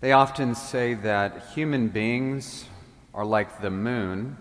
[0.00, 2.66] They often say that human beings
[3.12, 4.36] are like the moon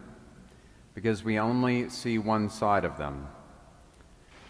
[0.93, 3.27] because we only see one side of them.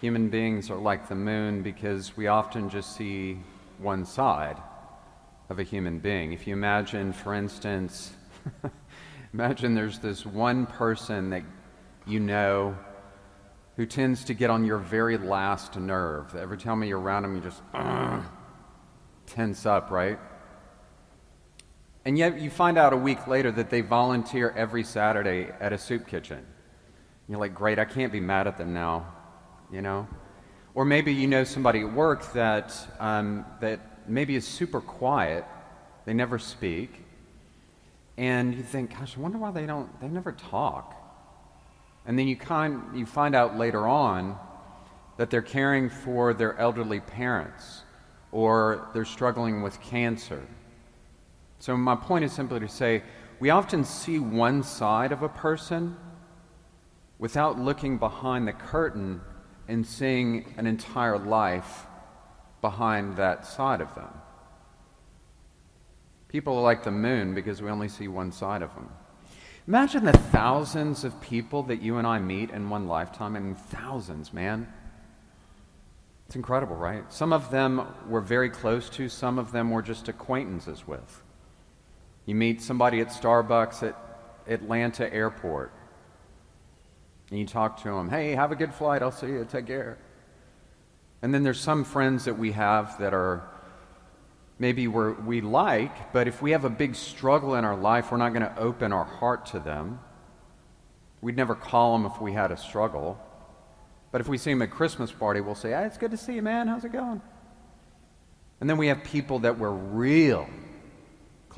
[0.02, 3.40] Human beings are like the moon because we often just see
[3.78, 4.58] one side
[5.48, 6.34] of a human being.
[6.34, 8.12] If you imagine, for instance,
[9.34, 11.44] imagine there's this one person that
[12.06, 12.78] you know
[13.78, 16.36] who tends to get on your very last nerve.
[16.36, 18.22] Every time you're around him, you just uh,
[19.26, 20.20] tense up, right?
[22.08, 25.78] And yet you find out a week later that they volunteer every Saturday at a
[25.78, 26.42] soup kitchen.
[27.28, 29.14] You're like, great, I can't be mad at them now,
[29.70, 30.08] you know?
[30.74, 35.44] Or maybe you know somebody at work that, um, that maybe is super quiet,
[36.06, 37.04] they never speak,
[38.18, 40.96] and you think, gosh, I wonder why they don't, they never talk.
[42.06, 44.40] And then you, kind, you find out later on
[45.18, 47.82] that they're caring for their elderly parents
[48.32, 50.48] or they're struggling with cancer
[51.60, 53.04] so, my point is simply to say
[53.40, 55.96] we often see one side of a person
[57.20, 59.22] without looking behind the curtain
[59.68, 61.86] and seeing an entire life
[62.62, 64.10] behind that side of them.
[66.28, 68.90] People are like the moon because we only see one side of them.
[69.68, 73.36] Imagine the thousands of people that you and I meet in one lifetime.
[73.36, 74.72] I mean, thousands, man.
[76.26, 77.12] It's incredible, right?
[77.12, 81.24] Some of them we're very close to, some of them we're just acquaintances with.
[82.28, 83.96] You meet somebody at Starbucks at
[84.48, 85.72] Atlanta Airport,
[87.30, 89.98] and you talk to them, hey, have a good flight, I'll see you, take care.
[91.22, 93.48] And then there's some friends that we have that are
[94.60, 98.18] maybe we we like, but if we have a big struggle in our life, we're
[98.18, 100.00] not going to open our heart to them.
[101.22, 103.18] We'd never call them if we had a struggle.
[104.12, 106.36] But if we see them at Christmas party, we'll say, hey, it's good to see
[106.36, 106.68] you, man.
[106.68, 107.22] How's it going?
[108.60, 110.50] And then we have people that we're real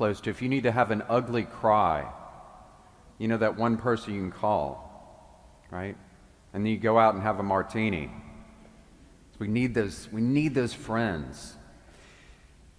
[0.00, 2.10] close to, if you need to have an ugly cry,
[3.18, 5.94] you know that one person you can call, right?
[6.54, 8.10] And then you go out and have a martini.
[9.38, 11.54] We need those, we need those friends.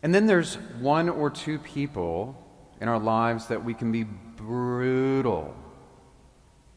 [0.02, 2.36] And then there's one or two people
[2.82, 5.56] in our lives that we can be brutal,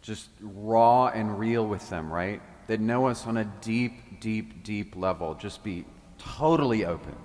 [0.02, 2.42] just raw and real with them, right?
[2.66, 5.36] That know us on a deep, deep, deep level.
[5.36, 5.86] Just be
[6.18, 7.16] totally open.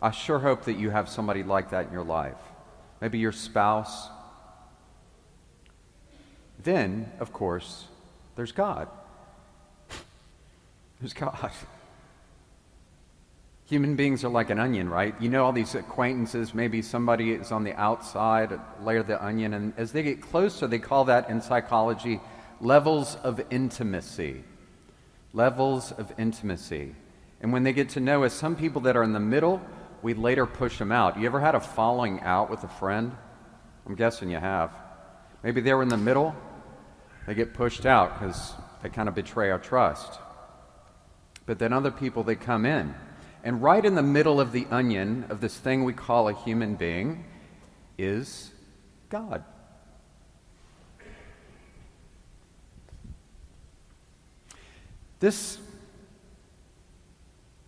[0.00, 2.38] I sure hope that you have somebody like that in your life.
[3.00, 4.08] Maybe your spouse.
[6.62, 7.84] Then, of course,
[8.36, 8.88] there's God.
[11.00, 11.52] there's God.
[13.66, 15.14] Human beings are like an onion, right?
[15.20, 19.54] You know all these acquaintances, maybe somebody is on the outside, layer of the onion,
[19.54, 22.20] and as they get closer, they call that in psychology
[22.60, 24.44] levels of intimacy.
[25.32, 26.94] Levels of intimacy.
[27.40, 29.62] And when they get to know us, some people that are in the middle
[30.02, 31.18] we later push them out.
[31.18, 33.12] You ever had a falling out with a friend?
[33.86, 34.72] I'm guessing you have.
[35.42, 36.34] Maybe they were in the middle,
[37.26, 38.52] they get pushed out because
[38.82, 40.18] they kind of betray our trust.
[41.46, 42.94] But then other people, they come in.
[43.42, 46.74] And right in the middle of the onion of this thing we call a human
[46.74, 47.24] being
[47.96, 48.50] is
[49.08, 49.44] God.
[55.20, 55.58] This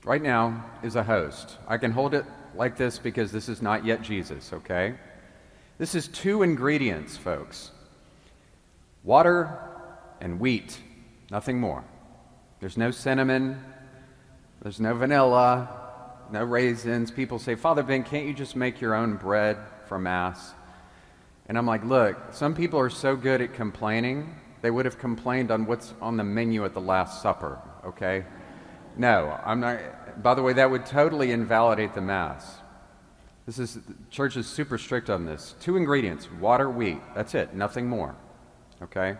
[0.04, 1.58] right now is a host.
[1.68, 2.24] I can hold it
[2.54, 4.94] like this because this is not yet Jesus, okay?
[5.78, 7.70] This is two ingredients, folks
[9.04, 9.58] water
[10.20, 10.78] and wheat,
[11.30, 11.84] nothing more.
[12.60, 13.60] There's no cinnamon,
[14.62, 15.68] there's no vanilla,
[16.30, 17.10] no raisins.
[17.10, 20.54] People say, Father Ben, can't you just make your own bread for Mass?
[21.48, 25.50] And I'm like, look, some people are so good at complaining, they would have complained
[25.50, 28.24] on what's on the menu at the Last Supper, okay?
[28.97, 30.22] No, I'm not.
[30.22, 32.58] By the way, that would totally invalidate the Mass.
[33.47, 35.54] This is, the church is super strict on this.
[35.60, 37.00] Two ingredients water, wheat.
[37.14, 38.14] That's it, nothing more.
[38.82, 39.16] Okay?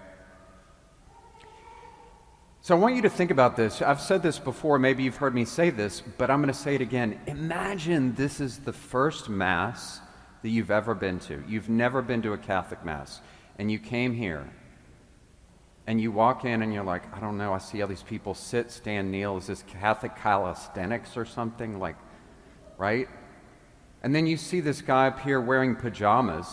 [2.61, 3.83] So I want you to think about this.
[3.83, 6.77] I've said this before, maybe you've heard me say this, but I'm going to say
[6.77, 7.19] it again.
[7.27, 10.01] Imagine this is the first Mass
[10.43, 11.43] that you've ever been to.
[11.49, 13.21] You've never been to a Catholic Mass,
[13.59, 14.49] and you came here
[15.87, 18.35] and you walk in and you're like, I don't know, I see all these people
[18.35, 19.37] sit, stand, kneel.
[19.37, 21.79] Is this Catholic calisthenics or something?
[21.79, 21.97] Like,
[22.79, 23.09] right?
[24.03, 26.47] And then you see this guy up here wearing pajamas,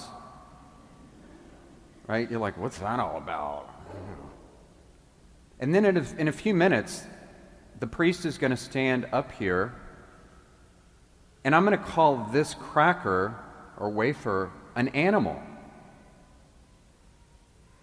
[2.08, 2.30] right?
[2.30, 3.70] You're like, what's that all about?
[5.60, 7.04] And then in a, in a few minutes,
[7.80, 9.74] the priest is going to stand up here,
[11.44, 13.36] and I'm going to call this cracker
[13.78, 15.42] or wafer an animal.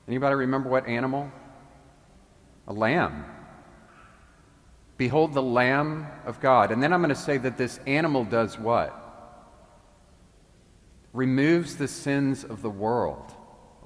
[0.09, 1.31] Anybody remember what animal?
[2.69, 3.25] A lamb.
[4.97, 6.71] Behold the Lamb of God.
[6.73, 9.07] And then I'm going to say that this animal does what?
[11.17, 13.33] removes the sins of the world.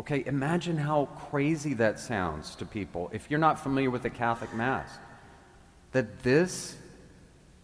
[0.01, 4.53] Okay, imagine how crazy that sounds to people if you're not familiar with the Catholic
[4.53, 4.99] Mass.
[5.93, 6.77] That this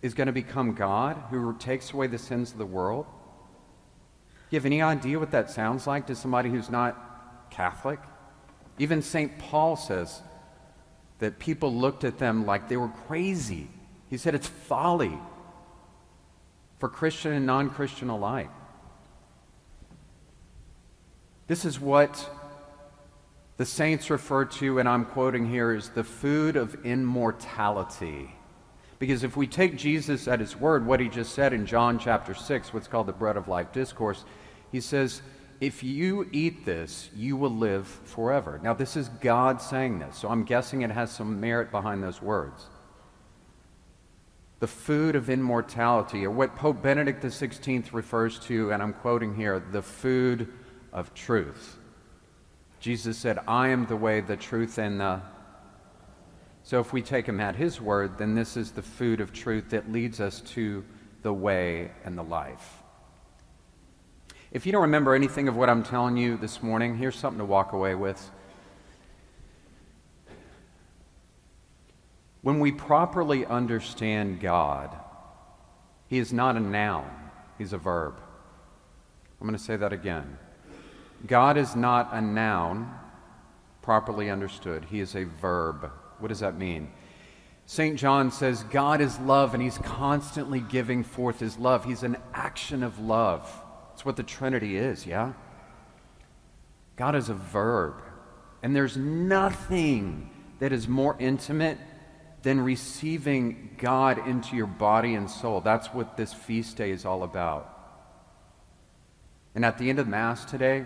[0.02, 3.06] is going to become God who takes away the sins of the world.
[4.50, 7.98] You have any idea what that sounds like to somebody who's not Catholic?
[8.78, 9.38] Even St.
[9.38, 10.20] Paul says
[11.18, 13.68] that people looked at them like they were crazy.
[14.10, 15.18] He said it's folly
[16.78, 18.50] for Christian and non Christian alike.
[21.46, 22.28] This is what
[23.56, 28.34] the saints refer to, and I'm quoting here, as the food of immortality.
[28.98, 32.34] Because if we take Jesus at his word, what he just said in John chapter
[32.34, 34.24] 6, what's called the bread of life discourse,
[34.72, 35.22] he says,
[35.60, 38.60] If you eat this, you will live forever.
[38.62, 42.20] Now, this is God saying this, so I'm guessing it has some merit behind those
[42.20, 42.66] words.
[44.58, 49.60] The food of immortality, or what Pope Benedict XVI refers to, and I'm quoting here,
[49.60, 50.52] the food
[50.92, 51.78] of truth.
[52.80, 55.20] Jesus said, I am the way, the truth, and the.
[56.62, 59.70] So if we take him at his word, then this is the food of truth
[59.70, 60.84] that leads us to
[61.22, 62.82] the way and the life.
[64.52, 67.44] If you don't remember anything of what I'm telling you this morning, here's something to
[67.44, 68.30] walk away with.
[72.42, 74.96] When we properly understand God,
[76.06, 77.10] He is not a noun,
[77.58, 78.20] He's a verb.
[79.40, 80.38] I'm going to say that again.
[81.26, 82.88] God is not a noun
[83.82, 85.90] properly understood, He is a verb.
[86.20, 86.92] What does that mean?
[87.66, 87.98] St.
[87.98, 91.84] John says God is love and He's constantly giving forth His love.
[91.84, 93.50] He's an action of love.
[93.96, 95.32] That's what the Trinity is, yeah?
[96.96, 97.94] God is a verb.
[98.62, 100.28] And there's nothing
[100.58, 101.78] that is more intimate
[102.42, 105.62] than receiving God into your body and soul.
[105.62, 107.72] That's what this feast day is all about.
[109.54, 110.84] And at the end of Mass today,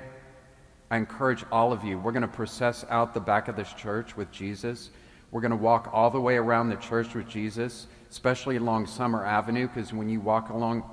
[0.88, 4.16] I encourage all of you, we're going to process out the back of this church
[4.16, 4.90] with Jesus.
[5.32, 9.26] We're going to walk all the way around the church with Jesus, especially along Summer
[9.26, 10.84] Avenue, because when you walk along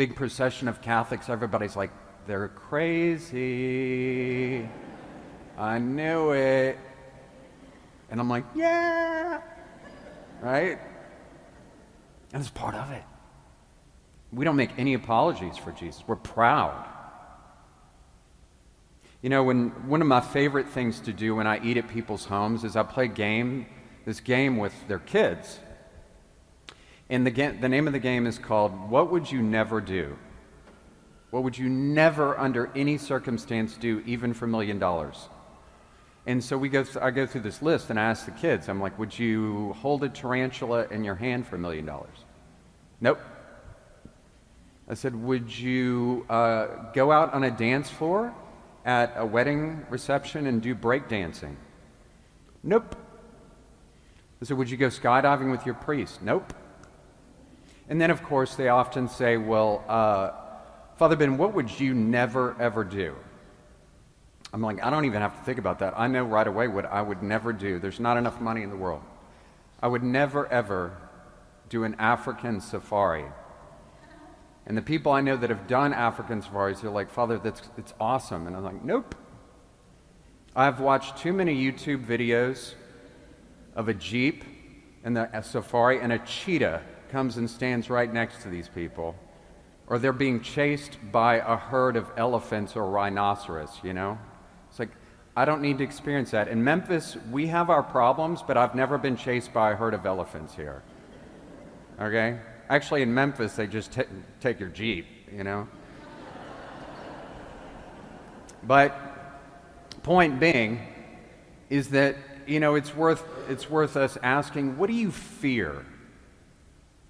[0.00, 1.90] big procession of Catholics, everybody's like,
[2.26, 3.36] they're crazy.
[5.58, 6.78] I knew it.
[8.10, 9.42] And I'm like, yeah.
[10.40, 10.78] Right?
[12.32, 13.02] And it's part of it.
[14.32, 16.02] We don't make any apologies for Jesus.
[16.06, 16.82] We're proud.
[19.20, 22.24] You know, when one of my favorite things to do when I eat at people's
[22.24, 23.66] homes is I play game,
[24.06, 25.60] this game with their kids.
[27.10, 27.30] And the,
[27.60, 30.16] the name of the game is called What Would You Never Do?
[31.30, 35.28] What would you never, under any circumstance, do, even for a million dollars?
[36.26, 38.68] And so we go th- I go through this list and I ask the kids,
[38.68, 42.24] I'm like, would you hold a tarantula in your hand for a million dollars?
[43.00, 43.20] Nope.
[44.88, 48.34] I said, would you uh, go out on a dance floor
[48.84, 51.56] at a wedding reception and do break dancing?
[52.62, 52.96] Nope.
[54.42, 56.22] I said, Would you go skydiving with your priest?
[56.22, 56.54] Nope.
[57.90, 60.30] And then, of course, they often say, Well, uh,
[60.96, 63.16] Father Ben, what would you never, ever do?
[64.52, 65.94] I'm like, I don't even have to think about that.
[65.96, 67.78] I know right away what I would never do.
[67.78, 69.02] There's not enough money in the world.
[69.82, 70.96] I would never, ever
[71.68, 73.24] do an African safari.
[74.66, 77.94] And the people I know that have done African safaris, they're like, Father, that's it's
[78.00, 78.46] awesome.
[78.46, 79.16] And I'm like, nope.
[80.54, 82.74] I've watched too many YouTube videos
[83.74, 84.44] of a Jeep
[85.02, 89.14] and the a safari, and a cheetah comes and stands right next to these people.
[89.86, 94.18] Or they're being chased by a herd of elephants or rhinoceros, you know?
[94.68, 94.90] It's like,
[95.36, 96.48] I don't need to experience that.
[96.48, 100.06] In Memphis, we have our problems, but I've never been chased by a herd of
[100.06, 100.82] elephants here.
[102.00, 102.38] Okay?
[102.68, 104.02] Actually, in Memphis, they just t-
[104.40, 105.66] take your Jeep, you know?
[108.62, 108.94] but
[110.02, 110.80] point being
[111.68, 115.84] is that, you know, it's worth, it's worth us asking what do you fear?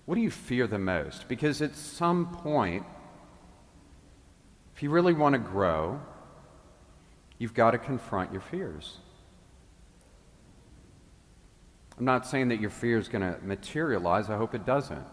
[0.07, 1.29] What do you fear the most?
[1.29, 2.85] Because at some point,
[4.75, 6.01] if you really want to grow,
[7.39, 8.99] you've got to confront your fears.
[11.99, 15.07] I'm not saying that your fear is going to materialize, I hope it doesn't.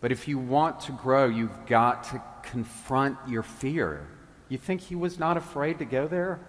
[0.00, 4.08] But if you want to grow, you've got to confront your fear.
[4.48, 6.40] You think he was not afraid to go there?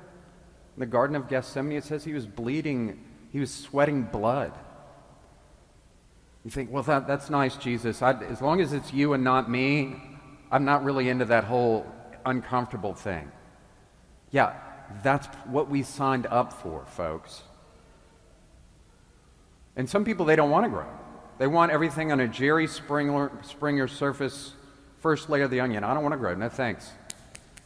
[0.76, 4.54] In the Garden of Gethsemane, it says he was bleeding, he was sweating blood.
[6.48, 8.02] You think, well, that, that's nice, Jesus.
[8.02, 9.98] I, as long as it's you and not me,
[10.50, 11.86] I'm not really into that whole
[12.26, 13.30] uncomfortable thing.
[14.32, 14.54] Yeah,
[15.04, 17.42] that's what we signed up for, folks.
[19.76, 20.88] And some people, they don't want to grow.
[21.38, 24.54] They want everything on a Jerry Springer, Springer surface,
[25.00, 25.84] first layer of the onion.
[25.84, 26.34] I don't want to grow.
[26.34, 26.90] No thanks.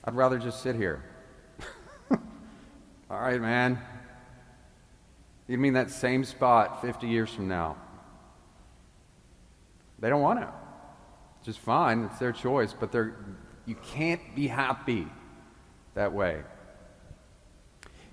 [0.06, 1.04] I'd rather just sit here.
[2.10, 2.20] All
[3.22, 3.80] right, man.
[5.48, 7.78] You mean that same spot 50 years from now?
[10.02, 10.50] They don't want to.
[11.38, 13.16] It's Just fine, it's their choice, but they're,
[13.66, 15.08] you can't be happy
[15.94, 16.42] that way.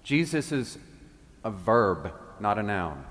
[0.04, 0.78] Jesus is
[1.45, 3.04] a verb, not a noun.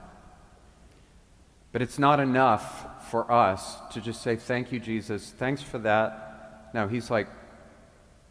[1.72, 5.32] But it's not enough for us to just say, Thank you, Jesus.
[5.38, 6.72] Thanks for that.
[6.74, 7.28] No, he's like,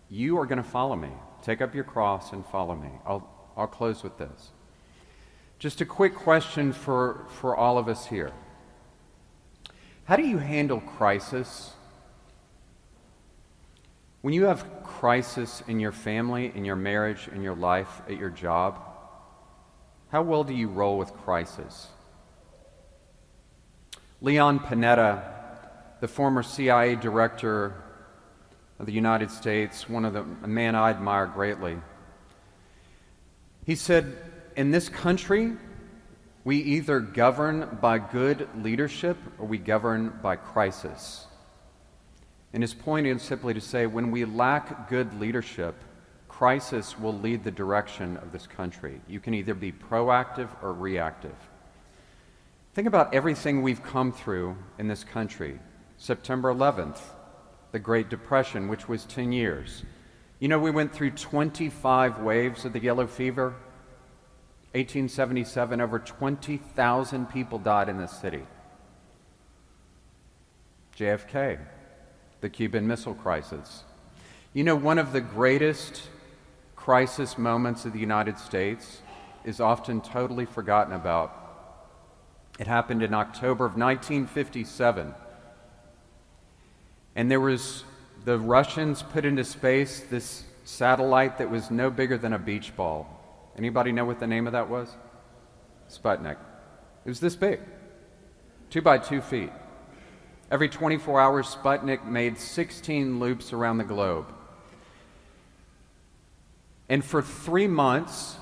[0.09, 1.11] You are going to follow me.
[1.43, 2.91] Take up your cross and follow me.
[3.07, 4.51] I'll, I'll close with this.
[5.59, 8.33] Just a quick question for, for all of us here.
[10.07, 11.73] How do you handle crisis?
[14.23, 18.31] When you have crisis in your family, in your marriage, in your life, at your
[18.31, 18.81] job,
[20.13, 21.89] how well do you roll with crisis?
[24.21, 25.23] Leon Panetta,
[26.01, 27.75] the former CIA director
[28.79, 31.79] of the United States, one of the a man I admire greatly,
[33.65, 34.17] he said,
[34.55, 35.57] "In this country,
[36.47, 41.27] we either govern by good leadership or we govern by crisis."
[42.53, 45.75] And his point is simply to say, when we lack good leadership,
[46.29, 49.01] crisis will lead the direction of this country.
[49.09, 51.35] You can either be proactive or reactive.
[52.75, 55.59] Think about everything we've come through in this country.
[55.97, 57.01] September 11th,
[57.73, 59.83] the Great Depression, which was 10 years.
[60.39, 63.57] You know, we went through 25 waves of the yellow fever.
[64.77, 68.43] 1877, over 20,000 people died in this city.
[70.99, 71.59] JFK,
[72.43, 73.85] the Cuban Missile Crisis.
[74.53, 76.03] You know, one of the greatest
[76.75, 79.01] crisis moments of the United States
[79.45, 81.43] is often totally forgotten about
[82.59, 85.15] it happened in October of 1957.
[87.15, 87.85] And there was
[88.25, 93.16] the Russians put into space this satellite that was no bigger than a beach ball.
[93.57, 94.89] Anybody know what the name of that was?
[95.91, 96.37] Sputnik.
[97.05, 97.61] It was this big,
[98.71, 99.51] two by two feet.
[100.51, 104.33] Every 24 hours, Sputnik made 16 loops around the globe.
[106.89, 108.37] And for three months,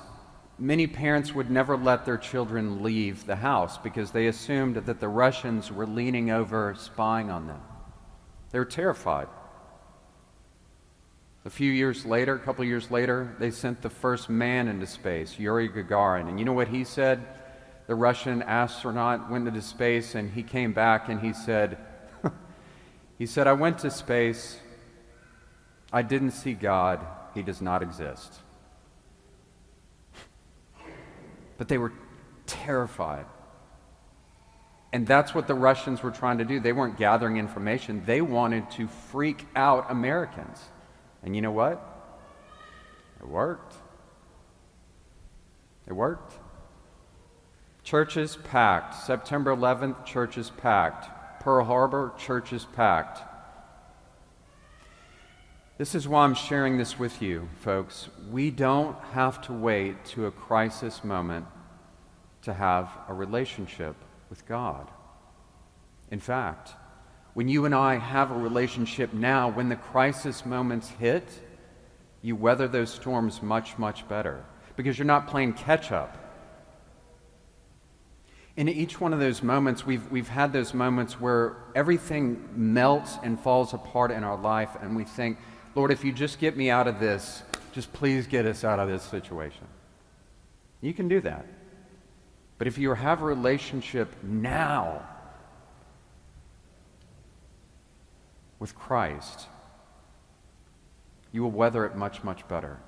[0.59, 5.07] many parents would never let their children leave the house because they assumed that the
[5.07, 7.61] Russians were leaning over, spying on them.
[8.51, 9.27] They were terrified.
[11.45, 15.37] A few years later, a couple years later, they sent the first man into space,
[15.37, 16.27] Yuri Gagarin.
[16.27, 17.23] And you know what he said?
[17.85, 21.77] The Russian astronaut went into space and he came back and he said,
[23.19, 24.59] he said, I went to space.
[25.93, 27.05] I didn't see God.
[27.35, 28.33] He does not exist.
[31.57, 31.93] but they were
[32.47, 33.25] terrified.
[34.91, 36.59] And that's what the Russians were trying to do.
[36.59, 40.59] They weren't gathering information, they wanted to freak out Americans.
[41.25, 41.81] And you know what?
[43.19, 43.73] It worked.
[45.87, 46.33] It worked.
[47.83, 48.95] Churches packed.
[48.95, 51.41] September 11th, churches packed.
[51.41, 53.21] Pearl Harbor, churches packed.
[55.77, 58.07] This is why I'm sharing this with you, folks.
[58.31, 61.45] We don't have to wait to a crisis moment
[62.43, 63.95] to have a relationship
[64.29, 64.89] with God.
[66.11, 66.71] In fact,
[67.35, 71.27] when you and I have a relationship now, when the crisis moments hit,
[72.21, 74.45] you weather those storms much, much better
[74.77, 76.17] because you're not playing catch up.
[78.55, 83.37] In each one of those moments, we've, we've had those moments where everything melts and
[83.37, 85.37] falls apart in our life, and we think,
[85.75, 88.87] Lord, if you just get me out of this, just please get us out of
[88.87, 89.67] this situation.
[90.79, 91.45] You can do that.
[92.57, 95.05] But if you have a relationship now
[98.59, 99.47] with Christ,
[101.31, 102.79] you will weather it much, much better.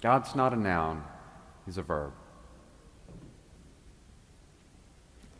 [0.00, 1.04] God's not a noun,
[1.66, 2.12] He's a verb.